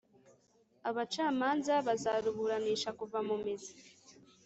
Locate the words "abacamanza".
0.89-1.73